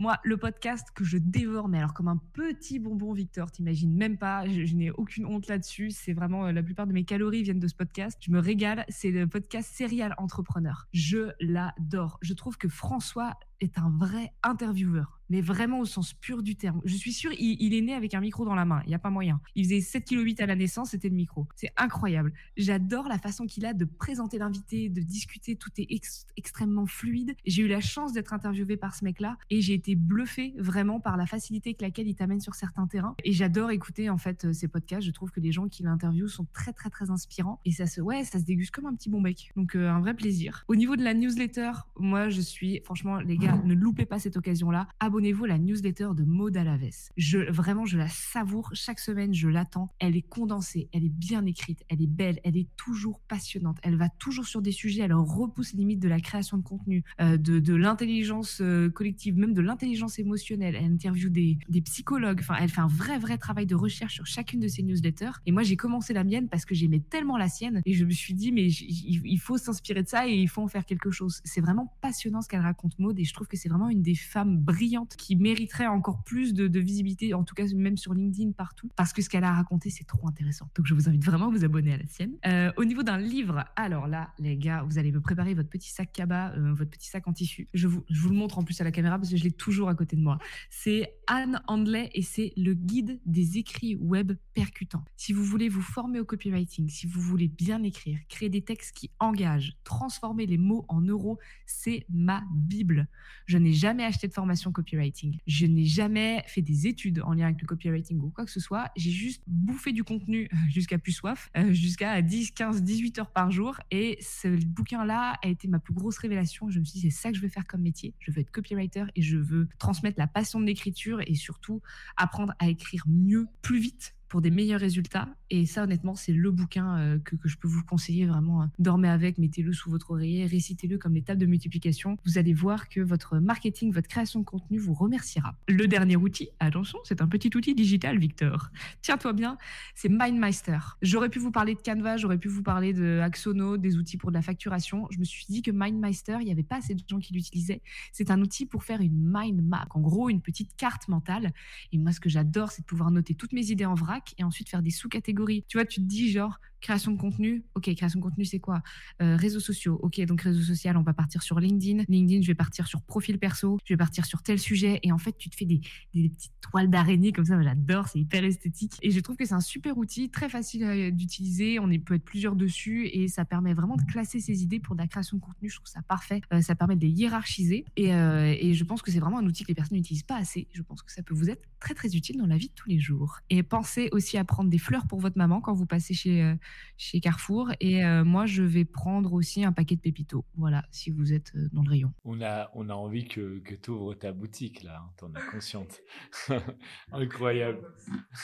Moi, 0.00 0.18
le 0.24 0.38
podcast 0.38 0.88
que 0.94 1.04
je 1.04 1.18
dévore, 1.18 1.68
mais 1.68 1.76
alors 1.76 1.92
comme 1.92 2.08
un 2.08 2.16
petit 2.32 2.78
bonbon, 2.78 3.12
Victor, 3.12 3.50
t'imagines 3.50 3.94
même 3.94 4.16
pas, 4.16 4.46
je, 4.48 4.74
n'ai 4.74 4.90
aucune 4.90 5.26
honte 5.26 5.46
là-dessus. 5.46 5.90
C'est 5.90 6.14
vraiment, 6.14 6.46
euh, 6.46 6.52
la 6.52 6.62
plupart 6.62 6.86
de 6.86 6.94
mes 6.94 7.04
calories 7.04 7.42
viennent 7.42 7.60
de 7.60 7.68
ce 7.68 7.74
podcast. 7.74 8.16
Je 8.22 8.30
me 8.30 8.38
régale. 8.38 8.86
C'est 8.88 9.10
le 9.10 9.26
podcast 9.26 9.70
Serial 9.74 10.14
Entrepreneur. 10.16 10.88
Je 10.94 11.32
l'adore. 11.38 12.18
Je 12.22 12.32
trouve 12.32 12.56
que 12.56 12.66
François 12.66 13.34
est 13.60 13.78
un 13.78 13.90
vrai 13.90 14.32
intervieweur 14.42 15.20
mais 15.30 15.40
vraiment 15.40 15.78
au 15.78 15.84
sens 15.86 16.12
pur 16.12 16.42
du 16.42 16.56
terme. 16.56 16.82
Je 16.84 16.96
suis 16.96 17.12
sûre, 17.12 17.30
il, 17.38 17.72
est 17.72 17.80
né 17.80 17.94
avec 17.94 18.14
un 18.14 18.20
micro 18.20 18.44
dans 18.44 18.56
la 18.56 18.64
main. 18.64 18.82
Il 18.84 18.88
n'y 18.88 18.94
a 18.94 18.98
pas 18.98 19.10
moyen. 19.10 19.40
Il 19.54 19.64
faisait 19.64 19.78
7,8 19.78 20.34
kg 20.34 20.42
à 20.42 20.46
la 20.46 20.56
naissance, 20.56 20.90
c'était 20.90 21.08
le 21.08 21.14
micro. 21.14 21.46
C'est 21.54 21.70
incroyable. 21.76 22.32
J'adore 22.56 23.08
la 23.08 23.18
façon 23.18 23.46
qu'il 23.46 23.64
a 23.64 23.72
de 23.72 23.84
présenter 23.84 24.38
l'invité, 24.38 24.88
de 24.88 25.00
discuter. 25.00 25.54
Tout 25.54 25.70
est 25.78 25.88
extrêmement 26.36 26.86
fluide. 26.86 27.36
J'ai 27.46 27.62
eu 27.62 27.68
la 27.68 27.80
chance 27.80 28.12
d'être 28.12 28.34
interviewée 28.34 28.76
par 28.76 28.94
ce 28.94 29.04
mec-là 29.04 29.38
et 29.50 29.60
j'ai 29.60 29.74
été 29.74 29.94
bluffée 29.94 30.52
vraiment 30.58 30.98
par 30.98 31.16
la 31.16 31.26
facilité 31.26 31.70
avec 31.70 31.80
laquelle 31.80 32.08
il 32.08 32.16
t'amène 32.16 32.40
sur 32.40 32.56
certains 32.56 32.88
terrains. 32.88 33.14
Et 33.24 33.32
j'adore 33.32 33.70
écouter 33.70 34.10
en 34.10 34.18
fait 34.18 34.52
ces 34.52 34.66
podcasts. 34.66 35.06
Je 35.06 35.12
trouve 35.12 35.30
que 35.30 35.40
les 35.40 35.52
gens 35.52 35.68
qui 35.68 35.84
l'interviewent 35.84 36.28
sont 36.28 36.46
très 36.52 36.72
très 36.72 36.90
très 36.90 37.10
inspirants 37.10 37.60
et 37.64 37.70
ça 37.70 37.86
se 37.86 38.00
ouais, 38.00 38.24
ça 38.24 38.40
se 38.40 38.44
déguste 38.44 38.72
comme 38.72 38.86
un 38.86 38.94
petit 38.96 39.08
bon 39.08 39.20
bec. 39.20 39.52
Donc 39.54 39.76
euh, 39.76 39.88
un 39.88 40.00
vrai 40.00 40.14
plaisir. 40.14 40.64
Au 40.66 40.74
niveau 40.74 40.96
de 40.96 41.04
la 41.04 41.14
newsletter, 41.14 41.70
moi 41.96 42.30
je 42.30 42.40
suis 42.40 42.80
franchement 42.84 43.20
les 43.20 43.36
gars, 43.36 43.49
ne 43.64 43.74
loupez 43.74 44.06
pas 44.06 44.18
cette 44.18 44.36
occasion-là. 44.36 44.88
Abonnez 44.98 45.20
abonnez-vous 45.20 45.44
à 45.44 45.48
la 45.48 45.58
newsletter 45.58 46.08
de 46.14 46.24
Maud 46.24 46.56
Alaves. 46.56 47.10
Je, 47.18 47.38
vraiment, 47.50 47.84
je 47.84 47.98
la 47.98 48.08
savoure 48.08 48.70
chaque 48.72 48.98
semaine, 48.98 49.34
je 49.34 49.48
l'attends. 49.48 49.90
Elle 49.98 50.16
est 50.16 50.22
condensée, 50.22 50.88
elle 50.92 51.04
est 51.04 51.10
bien 51.10 51.44
écrite, 51.44 51.84
elle 51.88 52.00
est 52.00 52.06
belle, 52.06 52.40
elle 52.42 52.56
est 52.56 52.68
toujours 52.76 53.20
passionnante. 53.28 53.76
Elle 53.82 53.96
va 53.96 54.08
toujours 54.08 54.46
sur 54.46 54.62
des 54.62 54.72
sujets, 54.72 55.02
elle 55.02 55.12
repousse 55.12 55.74
les 55.74 55.80
limites 55.80 56.00
de 56.00 56.08
la 56.08 56.20
création 56.20 56.56
de 56.56 56.62
contenu, 56.62 57.04
euh, 57.20 57.36
de, 57.36 57.74
l'intelligence 57.74 58.60
euh, 58.62 58.88
collective, 58.88 59.36
même 59.36 59.52
de 59.52 59.60
l'intelligence 59.60 60.18
émotionnelle. 60.18 60.74
Elle 60.74 60.90
interviewe 60.90 61.28
des, 61.28 61.58
des 61.68 61.82
psychologues. 61.82 62.40
Enfin, 62.40 62.56
elle 62.58 62.70
fait 62.70 62.80
un 62.80 62.86
vrai, 62.86 63.18
vrai 63.18 63.36
travail 63.36 63.66
de 63.66 63.74
recherche 63.74 64.14
sur 64.14 64.26
chacune 64.26 64.60
de 64.60 64.68
ses 64.68 64.82
newsletters. 64.82 65.32
Et 65.44 65.52
moi, 65.52 65.62
j'ai 65.62 65.76
commencé 65.76 66.14
la 66.14 66.24
mienne 66.24 66.48
parce 66.48 66.64
que 66.64 66.74
j'aimais 66.74 67.00
tellement 67.00 67.36
la 67.36 67.48
sienne 67.48 67.82
et 67.84 67.92
je 67.92 68.06
me 68.06 68.10
suis 68.10 68.32
dit, 68.32 68.52
mais 68.52 68.68
il 68.68 69.38
faut 69.38 69.58
s'inspirer 69.58 70.02
de 70.02 70.08
ça 70.08 70.26
et 70.26 70.34
il 70.34 70.48
faut 70.48 70.62
en 70.62 70.68
faire 70.68 70.86
quelque 70.86 71.10
chose. 71.10 71.42
C'est 71.44 71.60
vraiment 71.60 71.94
passionnant 72.00 72.40
ce 72.40 72.48
qu'elle 72.48 72.60
raconte, 72.62 72.98
Maud, 72.98 73.18
et 73.18 73.24
je 73.24 73.34
trouve 73.40 73.48
que 73.48 73.56
c'est 73.56 73.70
vraiment 73.70 73.88
une 73.88 74.02
des 74.02 74.14
femmes 74.14 74.58
brillantes 74.58 75.16
qui 75.16 75.34
mériterait 75.34 75.86
encore 75.86 76.22
plus 76.24 76.52
de, 76.52 76.78
visibilité, 76.78 77.32
en 77.32 77.42
tout 77.42 77.54
cas 77.54 77.64
même 77.74 77.96
sur 77.96 78.12
LinkedIn 78.12 78.52
partout, 78.52 78.90
parce 78.96 79.14
que 79.14 79.22
ce 79.22 79.30
qu'elle 79.30 79.44
a 79.44 79.52
raconté, 79.52 79.88
c'est 79.88 80.04
trop 80.04 80.28
intéressant. 80.28 80.68
Donc 80.74 80.86
je 80.86 80.92
vous 80.92 81.08
invite 81.08 81.24
vraiment 81.24 81.46
à 81.46 81.50
vous 81.50 81.64
abonner 81.64 81.94
à 81.94 81.96
la 81.96 82.06
sienne. 82.06 82.32
Euh, 82.46 82.70
au 82.76 82.84
niveau 82.84 83.02
d'un 83.02 83.16
livre, 83.16 83.64
alors 83.76 84.08
là, 84.08 84.30
les 84.38 84.58
gars, 84.58 84.82
vous 84.86 84.98
allez 84.98 85.10
me 85.10 85.22
préparer 85.22 85.54
votre 85.54 85.70
petit 85.70 85.88
sac 85.88 86.12
cabas, 86.12 86.52
euh, 86.52 86.74
votre 86.74 86.90
petit 86.90 87.08
sac 87.08 87.26
en 87.28 87.32
tissu. 87.32 87.68
Je 87.72 87.88
vous, 87.88 88.04
je 88.10 88.20
vous 88.20 88.28
le 88.28 88.36
montre 88.36 88.58
en 88.58 88.62
plus 88.62 88.78
à 88.82 88.84
la 88.84 88.90
caméra 88.90 89.18
parce 89.18 89.30
que 89.30 89.36
je 89.38 89.44
l'ai 89.44 89.52
toujours 89.52 89.88
à 89.88 89.94
côté 89.94 90.16
de 90.16 90.22
moi. 90.22 90.38
C'est 90.68 91.14
Anne 91.26 91.62
Handley 91.66 92.10
et 92.12 92.22
c'est 92.22 92.52
le 92.58 92.74
guide 92.74 93.20
des 93.24 93.56
écrits 93.56 93.96
web 93.96 94.32
percutants. 94.52 95.04
Si 95.16 95.32
vous 95.32 95.44
voulez 95.44 95.70
vous 95.70 95.80
former 95.80 96.20
au 96.20 96.26
copywriting, 96.26 96.90
si 96.90 97.06
vous 97.06 97.22
voulez 97.22 97.48
bien 97.48 97.82
écrire, 97.84 98.18
créer 98.28 98.50
des 98.50 98.62
textes 98.62 98.94
qui 98.94 99.10
engagent, 99.18 99.78
transformer 99.84 100.44
les 100.44 100.58
mots 100.58 100.84
en 100.88 101.00
euros, 101.00 101.38
c'est 101.64 102.04
ma 102.10 102.42
Bible. 102.52 103.08
Je 103.46 103.58
n'ai 103.58 103.72
jamais 103.72 104.04
acheté 104.04 104.28
de 104.28 104.32
formation 104.32 104.72
copywriting. 104.72 105.38
Je 105.46 105.66
n'ai 105.66 105.84
jamais 105.84 106.42
fait 106.46 106.62
des 106.62 106.86
études 106.86 107.20
en 107.24 107.32
lien 107.32 107.46
avec 107.46 107.60
le 107.60 107.66
copywriting 107.66 108.20
ou 108.20 108.30
quoi 108.30 108.44
que 108.44 108.50
ce 108.50 108.60
soit. 108.60 108.90
J'ai 108.96 109.10
juste 109.10 109.42
bouffé 109.46 109.92
du 109.92 110.04
contenu 110.04 110.48
jusqu'à 110.70 110.98
plus 110.98 111.12
soif, 111.12 111.50
euh, 111.56 111.72
jusqu'à 111.72 112.20
10, 112.22 112.52
15, 112.52 112.82
18 112.82 113.18
heures 113.18 113.32
par 113.32 113.50
jour. 113.50 113.76
Et 113.90 114.18
ce 114.20 114.48
bouquin-là 114.48 115.38
a 115.42 115.48
été 115.48 115.68
ma 115.68 115.78
plus 115.78 115.94
grosse 115.94 116.18
révélation. 116.18 116.70
Je 116.70 116.78
me 116.78 116.84
suis 116.84 117.00
dit, 117.00 117.10
c'est 117.10 117.22
ça 117.22 117.30
que 117.30 117.36
je 117.36 117.42
veux 117.42 117.48
faire 117.48 117.66
comme 117.66 117.82
métier. 117.82 118.14
Je 118.20 118.30
veux 118.30 118.40
être 118.40 118.50
copywriter 118.50 119.04
et 119.16 119.22
je 119.22 119.38
veux 119.38 119.68
transmettre 119.78 120.18
la 120.18 120.26
passion 120.26 120.60
de 120.60 120.66
l'écriture 120.66 121.20
et 121.26 121.34
surtout 121.34 121.80
apprendre 122.16 122.54
à 122.58 122.68
écrire 122.68 123.04
mieux, 123.06 123.46
plus 123.62 123.78
vite 123.78 124.14
pour 124.30 124.40
des 124.40 124.50
meilleurs 124.50 124.80
résultats. 124.80 125.28
Et 125.50 125.66
ça, 125.66 125.82
honnêtement, 125.82 126.14
c'est 126.14 126.32
le 126.32 126.50
bouquin 126.52 126.96
euh, 126.98 127.18
que, 127.18 127.36
je 127.44 127.56
peux 127.56 127.66
vous 127.66 127.82
conseiller 127.82 128.26
vraiment. 128.26 128.62
Hein. 128.62 128.70
Dormez 128.78 129.08
avec, 129.08 129.36
mettez-le 129.38 129.72
sous 129.72 129.90
votre 129.90 130.12
oreiller, 130.12 130.46
récitez-le 130.46 130.96
comme 130.98 131.14
les 131.14 131.22
tables 131.22 131.40
de 131.40 131.46
multiplication. 131.46 132.16
Vous 132.24 132.38
allez 132.38 132.54
voir 132.54 132.88
que 132.88 133.00
votre 133.00 133.38
marketing, 133.38 133.92
votre 133.92 134.06
création 134.06 134.38
de 134.38 134.44
contenu 134.44 134.78
vous 134.78 134.94
remerciera. 134.94 135.56
Le 135.68 135.88
dernier 135.88 136.14
outil, 136.14 136.48
attention, 136.60 137.00
c'est 137.02 137.20
un 137.20 137.26
petit 137.26 137.50
outil 137.56 137.74
digital, 137.74 138.18
Victor. 138.18 138.70
Tiens-toi 139.02 139.32
bien, 139.32 139.58
c'est 139.96 140.08
MindMeister. 140.08 140.78
J'aurais 141.02 141.28
pu 141.28 141.40
vous 141.40 141.50
parler 141.50 141.74
de 141.74 141.80
Canva, 141.80 142.16
j'aurais 142.16 142.38
pu 142.38 142.46
vous 142.46 142.62
parler 142.62 142.92
de 142.92 143.18
Axono, 143.20 143.78
des 143.78 143.96
outils 143.96 144.16
pour 144.16 144.30
de 144.30 144.36
la 144.36 144.42
facturation. 144.42 145.08
Je 145.10 145.18
me 145.18 145.24
suis 145.24 145.46
dit 145.48 145.62
que 145.62 145.72
MindMeister, 145.72 146.36
il 146.40 146.44
n'y 146.44 146.52
avait 146.52 146.62
pas 146.62 146.76
assez 146.76 146.94
de 146.94 147.02
gens 147.04 147.18
qui 147.18 147.32
l'utilisaient. 147.32 147.82
C'est 148.12 148.30
un 148.30 148.40
outil 148.40 148.64
pour 148.64 148.84
faire 148.84 149.00
une 149.00 149.28
mind 149.28 149.60
map, 149.60 149.86
en 149.90 150.00
gros, 150.00 150.30
une 150.30 150.40
petite 150.40 150.76
carte 150.76 151.08
mentale. 151.08 151.52
Et 151.90 151.98
moi, 151.98 152.12
ce 152.12 152.20
que 152.20 152.28
j'adore, 152.28 152.70
c'est 152.70 152.82
de 152.82 152.86
pouvoir 152.86 153.10
noter 153.10 153.34
toutes 153.34 153.52
mes 153.52 153.72
idées 153.72 153.86
en 153.86 153.94
vrac 153.94 154.19
et 154.38 154.44
ensuite 154.44 154.68
faire 154.68 154.82
des 154.82 154.90
sous-catégories. 154.90 155.64
Tu 155.68 155.76
vois, 155.78 155.84
tu 155.84 156.00
te 156.00 156.06
dis 156.06 156.30
genre, 156.30 156.58
Création 156.80 157.12
de 157.12 157.18
contenu, 157.18 157.64
ok, 157.74 157.94
création 157.94 158.20
de 158.20 158.24
contenu, 158.24 158.44
c'est 158.44 158.58
quoi? 158.58 158.82
Euh, 159.20 159.36
Réseaux 159.36 159.60
sociaux, 159.60 159.98
ok, 160.02 160.20
donc 160.22 160.40
réseau 160.40 160.62
social, 160.62 160.96
on 160.96 161.02
va 161.02 161.12
partir 161.12 161.42
sur 161.42 161.60
LinkedIn. 161.60 162.04
LinkedIn, 162.08 162.40
je 162.40 162.46
vais 162.46 162.54
partir 162.54 162.86
sur 162.86 163.02
profil 163.02 163.38
perso, 163.38 163.78
je 163.84 163.92
vais 163.92 163.98
partir 163.98 164.24
sur 164.24 164.42
tel 164.42 164.58
sujet. 164.58 164.98
Et 165.02 165.12
en 165.12 165.18
fait, 165.18 165.36
tu 165.36 165.50
te 165.50 165.56
fais 165.56 165.66
des, 165.66 165.80
petites 166.12 166.52
toiles 166.62 166.88
d'araignée 166.88 167.32
comme 167.32 167.44
ça, 167.44 167.60
j'adore, 167.62 168.08
c'est 168.08 168.20
hyper 168.20 168.44
esthétique. 168.44 168.94
Et 169.02 169.10
je 169.10 169.20
trouve 169.20 169.36
que 169.36 169.44
c'est 169.44 169.54
un 169.54 169.60
super 169.60 169.98
outil, 169.98 170.30
très 170.30 170.48
facile 170.48 170.84
euh, 170.84 171.10
d'utiliser. 171.10 171.78
On 171.78 171.88
peut 171.98 172.14
être 172.14 172.24
plusieurs 172.24 172.56
dessus 172.56 173.08
et 173.08 173.28
ça 173.28 173.44
permet 173.44 173.74
vraiment 173.74 173.96
de 173.96 174.02
classer 174.02 174.40
ses 174.40 174.62
idées 174.62 174.80
pour 174.80 174.94
de 174.94 175.00
la 175.00 175.06
création 175.06 175.36
de 175.36 175.42
contenu. 175.42 175.68
Je 175.68 175.76
trouve 175.76 175.88
ça 175.88 176.02
parfait. 176.02 176.40
Euh, 176.54 176.62
ça 176.62 176.74
permet 176.74 176.96
de 176.96 177.02
les 177.02 177.10
hiérarchiser. 177.10 177.84
Et, 177.96 178.08
et 178.10 178.74
je 178.74 178.84
pense 178.84 179.02
que 179.02 179.10
c'est 179.10 179.20
vraiment 179.20 179.38
un 179.38 179.46
outil 179.46 179.64
que 179.64 179.68
les 179.68 179.74
personnes 179.74 179.98
n'utilisent 179.98 180.22
pas 180.22 180.36
assez. 180.36 180.66
Je 180.72 180.82
pense 180.82 181.02
que 181.02 181.12
ça 181.12 181.22
peut 181.22 181.34
vous 181.34 181.50
être 181.50 181.68
très, 181.78 181.94
très 181.94 182.16
utile 182.16 182.38
dans 182.38 182.46
la 182.46 182.56
vie 182.56 182.68
de 182.68 182.74
tous 182.74 182.88
les 182.88 182.98
jours. 182.98 183.38
Et 183.50 183.62
pensez 183.62 184.08
aussi 184.12 184.38
à 184.38 184.44
prendre 184.44 184.70
des 184.70 184.78
fleurs 184.78 185.06
pour 185.06 185.20
votre 185.20 185.36
maman 185.36 185.60
quand 185.60 185.74
vous 185.74 185.86
passez 185.86 186.14
chez 186.14 186.54
chez 186.96 187.20
Carrefour. 187.20 187.70
Et 187.80 188.04
euh, 188.04 188.24
moi, 188.24 188.46
je 188.46 188.62
vais 188.62 188.84
prendre 188.84 189.32
aussi 189.32 189.64
un 189.64 189.72
paquet 189.72 189.96
de 189.96 190.00
pépitos. 190.00 190.44
Voilà, 190.56 190.84
si 190.90 191.10
vous 191.10 191.32
êtes 191.32 191.52
euh, 191.56 191.68
dans 191.72 191.82
le 191.82 191.90
rayon. 191.90 192.12
On 192.24 192.40
a, 192.42 192.70
on 192.74 192.88
a 192.88 192.94
envie 192.94 193.26
que, 193.26 193.58
que 193.60 193.74
tu 193.74 193.90
ouvres 193.90 194.14
ta 194.14 194.32
boutique, 194.32 194.82
là. 194.82 195.02
Hein, 195.02 195.10
T'en 195.16 195.34
as 195.34 195.42
consciente. 195.50 196.00
Incroyable. 197.12 197.80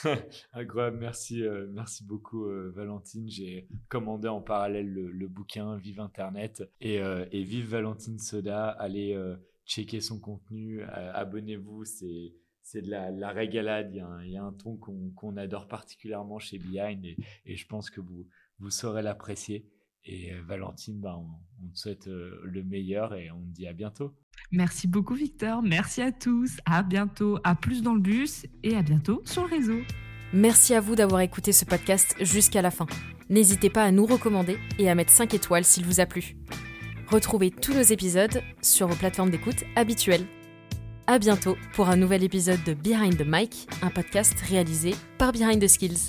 Incroyable. 0.52 0.98
Merci, 0.98 1.42
euh, 1.42 1.66
merci 1.72 2.04
beaucoup, 2.04 2.46
Valentine. 2.74 3.28
J'ai 3.28 3.68
commandé 3.88 4.28
en 4.28 4.40
parallèle 4.40 4.90
le, 4.90 5.28
bouquin 5.28 5.76
Vive 5.76 6.00
Internet 6.00 6.62
et, 6.80 6.96
et 6.96 7.42
Vive 7.42 7.68
Valentine 7.68 8.18
Soda. 8.18 8.68
Allez 8.68 9.18
checker 9.66 10.00
son 10.00 10.18
contenu. 10.18 10.82
Abonnez-vous. 10.82 11.84
C'est 11.84 12.32
c'est 12.66 12.82
de 12.82 12.90
la, 12.90 13.30
régalade. 13.30 13.90
Il 13.94 14.30
y, 14.30 14.36
a 14.36 14.42
un, 14.42 14.52
ton 14.52 14.76
qu'on 14.76 15.36
adore 15.36 15.68
particulièrement 15.68 16.40
chez 16.40 16.58
Behind 16.58 17.04
et, 17.04 17.16
et, 17.46 17.56
je 17.56 17.66
pense 17.66 17.90
que 17.90 18.00
vous, 18.00 18.26
vous 18.58 18.70
saurez 18.70 19.02
l'apprécier. 19.02 19.70
Et 20.04 20.32
euh, 20.32 20.42
Valentine, 20.42 21.00
bah, 21.00 21.16
on, 21.16 21.68
te 21.68 21.78
souhaite 21.78 22.08
euh, 22.08 22.40
le 22.44 22.64
meilleur 22.64 23.14
et 23.14 23.30
on 23.30 23.40
te 23.40 23.54
dit 23.54 23.68
à 23.68 23.72
bientôt. 23.72 24.14
Merci 24.50 24.88
beaucoup 24.88 25.14
Victor, 25.14 25.62
merci 25.62 26.02
à 26.02 26.12
tous, 26.12 26.58
à 26.64 26.82
bientôt, 26.82 27.38
à 27.44 27.54
plus 27.54 27.82
dans 27.82 27.94
le 27.94 28.00
bus 28.00 28.46
et 28.62 28.76
à 28.76 28.82
bientôt 28.82 29.22
sur 29.24 29.42
le 29.44 29.50
réseau. 29.50 29.80
Merci 30.32 30.74
à 30.74 30.80
vous 30.80 30.96
d'avoir 30.96 31.20
écouté 31.20 31.52
ce 31.52 31.64
podcast 31.64 32.16
jusqu'à 32.20 32.62
la 32.62 32.70
fin. 32.70 32.86
N'hésitez 33.30 33.70
pas 33.70 33.84
à 33.84 33.92
nous 33.92 34.06
recommander 34.06 34.58
et 34.78 34.90
à 34.90 34.94
mettre 34.94 35.12
5 35.12 35.34
étoiles 35.34 35.64
s'il 35.64 35.84
vous 35.84 36.00
a 36.00 36.06
plu. 36.06 36.36
Retrouvez 37.08 37.50
tous 37.50 37.74
nos 37.74 37.82
épisodes 37.82 38.42
sur 38.60 38.88
vos 38.88 38.96
plateformes 38.96 39.30
d'écoute 39.30 39.64
habituelles. 39.76 40.26
À 41.08 41.20
bientôt 41.20 41.56
pour 41.74 41.88
un 41.88 41.96
nouvel 41.96 42.24
épisode 42.24 42.62
de 42.64 42.74
Behind 42.74 43.16
the 43.16 43.24
Mic, 43.24 43.68
un 43.80 43.90
podcast 43.90 44.34
réalisé 44.40 44.96
par 45.18 45.30
Behind 45.30 45.62
the 45.62 45.68
Skills. 45.68 46.08